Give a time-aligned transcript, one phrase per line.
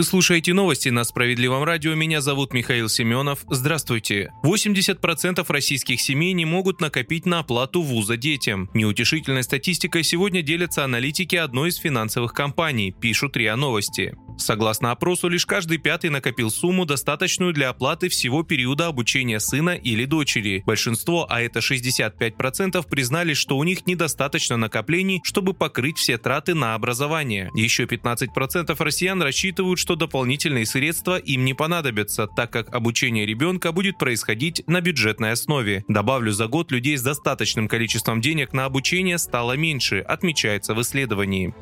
[0.00, 1.94] Вы слушаете новости на Справедливом радио.
[1.94, 3.40] Меня зовут Михаил Семенов.
[3.50, 4.32] Здравствуйте.
[4.42, 8.70] 80% российских семей не могут накопить на оплату вуза детям.
[8.72, 14.16] Неутешительной статистикой сегодня делятся аналитики одной из финансовых компаний, пишут РИА Новости.
[14.40, 20.06] Согласно опросу, лишь каждый пятый накопил сумму, достаточную для оплаты всего периода обучения сына или
[20.06, 20.62] дочери.
[20.64, 26.74] Большинство, а это 65%, признали, что у них недостаточно накоплений, чтобы покрыть все траты на
[26.74, 27.50] образование.
[27.54, 33.98] Еще 15% россиян рассчитывают, что дополнительные средства им не понадобятся, так как обучение ребенка будет
[33.98, 35.84] происходить на бюджетной основе.
[35.86, 41.52] Добавлю, за год людей с достаточным количеством денег на обучение стало меньше, отмечается в исследовании.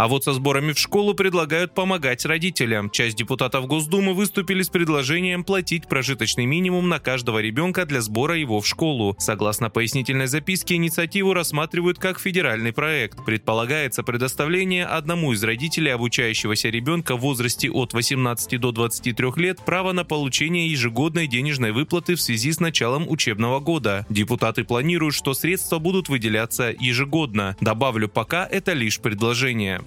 [0.00, 2.88] А вот со сборами в школу предлагают помогать родителям.
[2.88, 8.62] Часть депутатов Госдумы выступили с предложением платить прожиточный минимум на каждого ребенка для сбора его
[8.62, 9.14] в школу.
[9.18, 13.22] Согласно пояснительной записке, инициативу рассматривают как федеральный проект.
[13.26, 19.92] Предполагается предоставление одному из родителей обучающегося ребенка в возрасте от 18 до 23 лет права
[19.92, 24.06] на получение ежегодной денежной выплаты в связи с началом учебного года.
[24.08, 27.54] Депутаты планируют, что средства будут выделяться ежегодно.
[27.60, 29.82] Добавлю, пока это лишь предложение.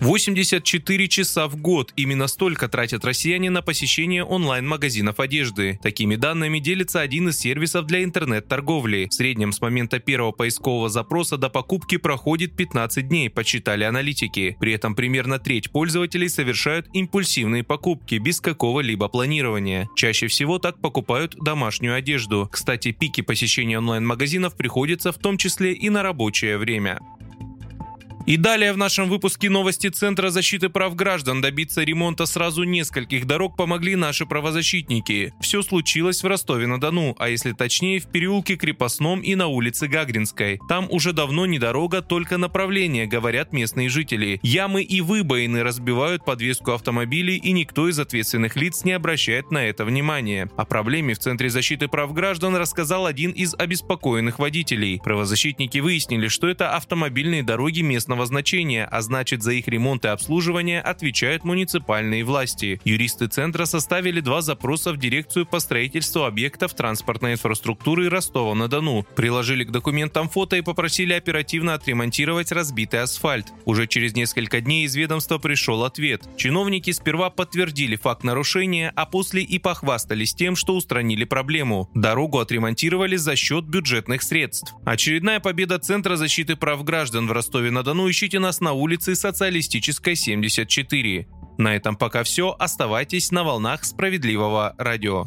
[0.00, 1.92] 84 часа в год.
[1.94, 5.78] Именно столько тратят россияне на посещение онлайн-магазинов одежды.
[5.82, 9.08] Такими данными делится один из сервисов для интернет-торговли.
[9.10, 14.56] В среднем с момента первого поискового запроса до покупки проходит 15 дней, подсчитали аналитики.
[14.58, 19.86] При этом примерно треть пользователей совершают импульсивные покупки без какого-либо планирования.
[19.96, 22.48] Чаще всего так покупают домашнюю одежду.
[22.50, 27.00] Кстати, пики посещения онлайн-магазинов приходятся в том числе и на рабочее время.
[28.30, 33.56] И далее в нашем выпуске новости Центра защиты прав граждан добиться ремонта сразу нескольких дорог
[33.56, 35.34] помогли наши правозащитники.
[35.40, 40.60] Все случилось в Ростове-на-Дону, а если точнее в переулке Крепостном и на улице Гагринской.
[40.68, 44.38] Там уже давно не дорога, только направление, говорят местные жители.
[44.44, 49.84] Ямы и выбоины разбивают подвеску автомобилей и никто из ответственных лиц не обращает на это
[49.84, 50.48] внимания.
[50.56, 55.00] О проблеме в Центре защиты прав граждан рассказал один из обеспокоенных водителей.
[55.02, 60.08] Правозащитники выяснили, что это автомобильные дороги местного местного значения, а значит за их ремонт и
[60.08, 62.80] обслуживание отвечают муниципальные власти.
[62.84, 69.06] Юристы центра составили два запроса в дирекцию по строительству объектов транспортной инфраструктуры Ростова-на-Дону.
[69.16, 73.46] Приложили к документам фото и попросили оперативно отремонтировать разбитый асфальт.
[73.64, 76.22] Уже через несколько дней из ведомства пришел ответ.
[76.36, 81.88] Чиновники сперва подтвердили факт нарушения, а после и похвастались тем, что устранили проблему.
[81.94, 84.74] Дорогу отремонтировали за счет бюджетных средств.
[84.84, 91.26] Очередная победа Центра защиты прав граждан в Ростове-на-Дону ну ищите нас на улице Социалистической, 74.
[91.58, 92.56] На этом пока все.
[92.58, 95.26] Оставайтесь на волнах справедливого радио.